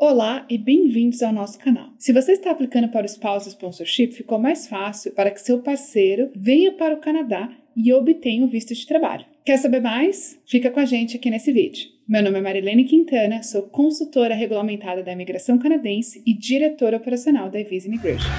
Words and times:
Olá 0.00 0.46
e 0.48 0.56
bem-vindos 0.56 1.24
ao 1.24 1.32
nosso 1.32 1.58
canal. 1.58 1.88
Se 1.98 2.12
você 2.12 2.30
está 2.30 2.52
aplicando 2.52 2.88
para 2.88 3.02
o 3.02 3.08
Spouse 3.08 3.48
Sponsorship, 3.48 4.12
ficou 4.12 4.38
mais 4.38 4.68
fácil 4.68 5.10
para 5.10 5.28
que 5.28 5.40
seu 5.40 5.58
parceiro 5.58 6.30
venha 6.36 6.70
para 6.70 6.94
o 6.94 7.00
Canadá 7.00 7.50
e 7.76 7.92
obtenha 7.92 8.44
o 8.44 8.48
visto 8.48 8.72
de 8.72 8.86
trabalho. 8.86 9.26
Quer 9.44 9.56
saber 9.56 9.80
mais? 9.80 10.40
Fica 10.46 10.70
com 10.70 10.78
a 10.78 10.84
gente 10.84 11.16
aqui 11.16 11.28
nesse 11.28 11.50
vídeo. 11.50 11.88
Meu 12.06 12.22
nome 12.22 12.38
é 12.38 12.40
Marilene 12.40 12.84
Quintana, 12.84 13.42
sou 13.42 13.62
consultora 13.62 14.36
regulamentada 14.36 15.02
da 15.02 15.10
imigração 15.10 15.58
canadense 15.58 16.22
e 16.24 16.32
diretora 16.32 16.96
operacional 16.96 17.50
da 17.50 17.60
Visa 17.64 17.88
Immigration. 17.88 18.30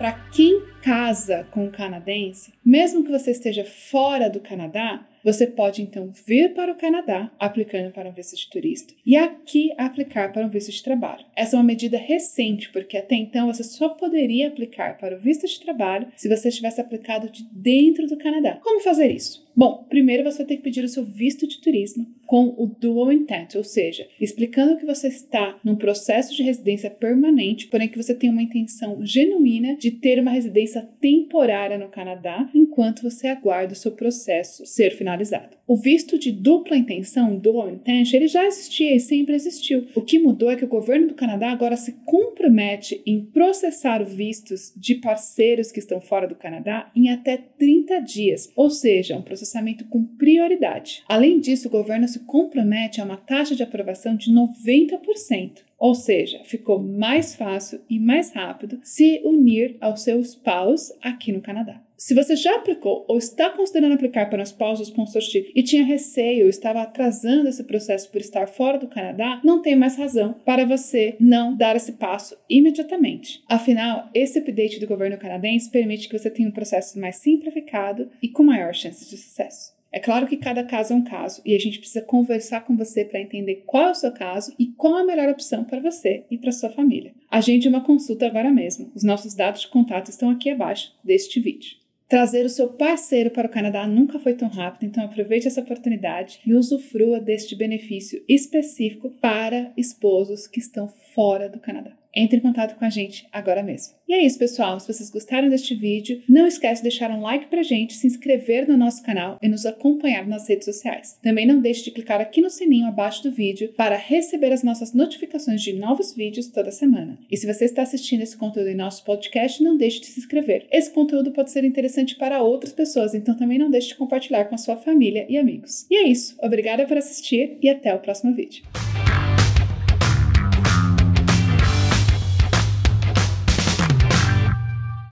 Para 0.00 0.12
quem 0.32 0.62
casa 0.82 1.46
com 1.50 1.64
um 1.64 1.70
canadense, 1.70 2.52
mesmo 2.64 3.04
que 3.04 3.10
você 3.10 3.30
esteja 3.30 3.64
fora 3.64 4.28
do 4.28 4.40
Canadá, 4.40 5.06
você 5.22 5.46
pode 5.46 5.82
então 5.82 6.10
vir 6.26 6.54
para 6.54 6.72
o 6.72 6.76
Canadá 6.76 7.30
aplicando 7.38 7.92
para 7.92 8.08
um 8.08 8.12
visto 8.12 8.36
de 8.36 8.48
turista 8.48 8.94
e 9.04 9.16
aqui 9.16 9.70
aplicar 9.76 10.32
para 10.32 10.46
um 10.46 10.48
visto 10.48 10.72
de 10.72 10.82
trabalho. 10.82 11.24
Essa 11.36 11.56
é 11.56 11.58
uma 11.58 11.64
medida 11.64 11.98
recente, 11.98 12.70
porque 12.70 12.96
até 12.96 13.16
então 13.16 13.46
você 13.46 13.62
só 13.62 13.90
poderia 13.90 14.48
aplicar 14.48 14.96
para 14.96 15.16
o 15.16 15.20
visto 15.20 15.46
de 15.46 15.60
trabalho 15.60 16.08
se 16.16 16.28
você 16.28 16.50
tivesse 16.50 16.80
aplicado 16.80 17.30
de 17.30 17.44
dentro 17.52 18.06
do 18.06 18.16
Canadá. 18.16 18.58
Como 18.62 18.80
fazer 18.80 19.10
isso? 19.10 19.46
Bom, 19.54 19.84
primeiro 19.90 20.24
você 20.24 20.44
ter 20.44 20.56
que 20.56 20.62
pedir 20.62 20.84
o 20.84 20.88
seu 20.88 21.04
visto 21.04 21.46
de 21.46 21.60
turismo 21.60 22.06
com 22.24 22.54
o 22.56 22.66
dual 22.66 23.10
intent, 23.10 23.56
ou 23.56 23.64
seja, 23.64 24.06
explicando 24.20 24.76
que 24.76 24.86
você 24.86 25.08
está 25.08 25.58
num 25.64 25.74
processo 25.74 26.32
de 26.34 26.44
residência 26.44 26.88
permanente, 26.88 27.66
porém 27.66 27.88
que 27.88 28.00
você 28.00 28.14
tem 28.14 28.30
uma 28.30 28.40
intenção 28.40 29.04
genuína 29.04 29.74
de 29.76 29.90
ter 29.90 30.20
uma 30.20 30.30
residência 30.30 30.69
temporária 30.78 31.76
no 31.76 31.88
Canadá 31.88 32.48
enquanto 32.54 33.02
você 33.02 33.26
aguarda 33.26 33.72
o 33.72 33.76
seu 33.76 33.92
processo 33.92 34.64
ser 34.64 34.90
finalizado. 34.90 35.56
O 35.66 35.76
visto 35.76 36.18
de 36.18 36.32
dupla 36.32 36.76
intenção, 36.76 37.36
dual 37.36 37.70
intent, 37.70 38.12
ele 38.12 38.26
já 38.26 38.44
existia 38.44 38.94
e 38.94 39.00
sempre 39.00 39.34
existiu. 39.34 39.86
O 39.94 40.02
que 40.02 40.18
mudou 40.18 40.50
é 40.50 40.56
que 40.56 40.64
o 40.64 40.68
governo 40.68 41.08
do 41.08 41.14
Canadá 41.14 41.50
agora 41.50 41.76
se 41.76 41.92
compromete 42.04 43.02
em 43.06 43.24
processar 43.24 44.04
vistos 44.04 44.72
de 44.76 44.96
parceiros 44.96 45.72
que 45.72 45.78
estão 45.78 46.00
fora 46.00 46.26
do 46.26 46.34
Canadá 46.34 46.90
em 46.94 47.10
até 47.10 47.36
30 47.36 48.00
dias, 48.00 48.52
ou 48.54 48.70
seja, 48.70 49.16
um 49.16 49.22
processamento 49.22 49.84
com 49.84 50.04
prioridade. 50.04 51.02
Além 51.08 51.40
disso, 51.40 51.68
o 51.68 51.70
governo 51.70 52.08
se 52.08 52.20
compromete 52.20 53.00
a 53.00 53.04
uma 53.04 53.16
taxa 53.16 53.54
de 53.54 53.62
aprovação 53.62 54.16
de 54.16 54.32
90%. 54.32 55.69
Ou 55.80 55.94
seja, 55.94 56.42
ficou 56.44 56.78
mais 56.78 57.34
fácil 57.34 57.80
e 57.88 57.98
mais 57.98 58.30
rápido 58.32 58.78
se 58.84 59.22
unir 59.24 59.78
ao 59.80 59.96
seu 59.96 60.20
spouse 60.20 60.92
aqui 61.02 61.32
no 61.32 61.40
Canadá. 61.40 61.82
Se 61.96 62.14
você 62.14 62.36
já 62.36 62.56
aplicou 62.56 63.04
ou 63.08 63.18
está 63.18 63.50
considerando 63.50 63.94
aplicar 63.94 64.28
para 64.28 64.40
um 64.40 64.42
spouse 64.42 64.82
sponsorship 64.82 65.52
e 65.54 65.62
tinha 65.62 65.84
receio, 65.84 66.48
estava 66.48 66.82
atrasando 66.82 67.48
esse 67.48 67.64
processo 67.64 68.10
por 68.10 68.20
estar 68.20 68.46
fora 68.46 68.78
do 68.78 68.88
Canadá, 68.88 69.40
não 69.42 69.60
tem 69.60 69.76
mais 69.76 69.96
razão 69.96 70.34
para 70.44 70.66
você 70.66 71.16
não 71.18 71.54
dar 71.54 71.76
esse 71.76 71.92
passo 71.92 72.36
imediatamente. 72.48 73.42
Afinal, 73.48 74.08
esse 74.14 74.38
update 74.38 74.80
do 74.80 74.86
governo 74.86 75.18
canadense 75.18 75.70
permite 75.70 76.08
que 76.08 76.18
você 76.18 76.30
tenha 76.30 76.48
um 76.48 76.52
processo 76.52 76.98
mais 76.98 77.16
simplificado 77.16 78.10
e 78.22 78.28
com 78.28 78.42
maior 78.42 78.74
chance 78.74 79.08
de 79.08 79.16
sucesso. 79.16 79.79
É 79.92 79.98
claro 79.98 80.26
que 80.26 80.36
cada 80.36 80.62
caso 80.62 80.92
é 80.92 80.96
um 80.96 81.02
caso 81.02 81.42
e 81.44 81.54
a 81.54 81.58
gente 81.58 81.78
precisa 81.78 82.02
conversar 82.02 82.60
com 82.60 82.76
você 82.76 83.04
para 83.04 83.20
entender 83.20 83.64
qual 83.66 83.88
é 83.88 83.90
o 83.90 83.94
seu 83.94 84.12
caso 84.12 84.54
e 84.58 84.66
qual 84.66 84.94
a 84.94 85.04
melhor 85.04 85.28
opção 85.28 85.64
para 85.64 85.80
você 85.80 86.24
e 86.30 86.38
para 86.38 86.52
sua 86.52 86.70
família. 86.70 87.12
Agende 87.28 87.68
uma 87.68 87.82
consulta 87.82 88.26
agora 88.26 88.50
mesmo. 88.52 88.92
Os 88.94 89.02
nossos 89.02 89.34
dados 89.34 89.62
de 89.62 89.68
contato 89.68 90.08
estão 90.08 90.30
aqui 90.30 90.48
abaixo 90.48 90.94
deste 91.02 91.40
vídeo. 91.40 91.80
Trazer 92.08 92.44
o 92.44 92.50
seu 92.50 92.68
parceiro 92.68 93.30
para 93.30 93.46
o 93.46 93.50
Canadá 93.50 93.86
nunca 93.86 94.18
foi 94.18 94.34
tão 94.34 94.48
rápido, 94.48 94.84
então 94.84 95.04
aproveite 95.04 95.46
essa 95.46 95.60
oportunidade 95.60 96.40
e 96.44 96.54
usufrua 96.54 97.20
deste 97.20 97.54
benefício 97.54 98.22
específico 98.28 99.10
para 99.20 99.72
esposos 99.76 100.46
que 100.46 100.58
estão 100.58 100.88
fora 101.14 101.48
do 101.48 101.60
Canadá 101.60 101.99
entre 102.14 102.38
em 102.38 102.40
contato 102.40 102.78
com 102.78 102.84
a 102.84 102.90
gente 102.90 103.26
agora 103.32 103.62
mesmo. 103.62 103.94
E 104.08 104.14
é 104.14 104.24
isso, 104.24 104.38
pessoal. 104.38 104.80
Se 104.80 104.92
vocês 104.92 105.10
gostaram 105.10 105.48
deste 105.48 105.74
vídeo, 105.74 106.22
não 106.28 106.46
esquece 106.46 106.82
de 106.82 106.88
deixar 106.88 107.10
um 107.10 107.20
like 107.20 107.46
pra 107.46 107.62
gente, 107.62 107.94
se 107.94 108.06
inscrever 108.06 108.66
no 108.66 108.76
nosso 108.76 109.02
canal 109.02 109.38
e 109.40 109.48
nos 109.48 109.64
acompanhar 109.64 110.26
nas 110.26 110.48
redes 110.48 110.64
sociais. 110.64 111.16
Também 111.22 111.46
não 111.46 111.60
deixe 111.60 111.84
de 111.84 111.92
clicar 111.92 112.20
aqui 112.20 112.40
no 112.40 112.50
sininho 112.50 112.88
abaixo 112.88 113.22
do 113.22 113.30
vídeo 113.30 113.72
para 113.76 113.96
receber 113.96 114.52
as 114.52 114.64
nossas 114.64 114.92
notificações 114.92 115.62
de 115.62 115.72
novos 115.74 116.12
vídeos 116.12 116.48
toda 116.48 116.72
semana. 116.72 117.18
E 117.30 117.36
se 117.36 117.46
você 117.46 117.66
está 117.66 117.82
assistindo 117.82 118.22
esse 118.22 118.36
conteúdo 118.36 118.68
em 118.68 118.74
nosso 118.74 119.04
podcast, 119.04 119.62
não 119.62 119.76
deixe 119.76 120.00
de 120.00 120.06
se 120.06 120.18
inscrever. 120.18 120.66
Esse 120.72 120.90
conteúdo 120.90 121.30
pode 121.30 121.50
ser 121.50 121.64
interessante 121.64 122.16
para 122.16 122.42
outras 122.42 122.72
pessoas, 122.72 123.14
então 123.14 123.36
também 123.36 123.58
não 123.58 123.70
deixe 123.70 123.88
de 123.88 123.94
compartilhar 123.94 124.46
com 124.46 124.54
a 124.54 124.58
sua 124.58 124.76
família 124.76 125.26
e 125.28 125.38
amigos. 125.38 125.86
E 125.90 125.96
é 125.96 126.08
isso. 126.08 126.34
Obrigada 126.42 126.84
por 126.86 126.96
assistir 126.96 127.58
e 127.62 127.68
até 127.68 127.94
o 127.94 128.00
próximo 128.00 128.34
vídeo. 128.34 128.64